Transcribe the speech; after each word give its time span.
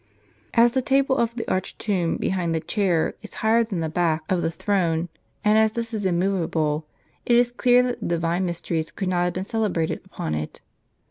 As 0.55 0.71
the 0.71 0.81
table 0.81 1.15
of 1.17 1.35
the 1.35 1.47
arched 1.47 1.77
tomb 1.77 2.17
behind 2.17 2.55
the 2.55 2.59
chair 2.59 3.13
is 3.21 3.35
higher 3.45 3.63
than 3.63 3.81
the 3.81 3.87
back 3.87 4.23
of 4.31 4.41
the 4.41 4.49
throne, 4.49 5.09
and 5.45 5.59
as 5.59 5.73
this 5.73 5.93
is 5.93 6.07
immovable, 6.07 6.87
it 7.23 7.35
is 7.35 7.51
clear 7.51 7.83
that 7.83 7.99
the 7.99 8.07
divine 8.07 8.43
mysteries 8.43 8.89
could 8.89 9.09
not 9.09 9.25
have 9.25 9.33
been 9.33 9.43
celebrated 9.43 10.01
upon 10.03 10.33
it. 10.33 10.61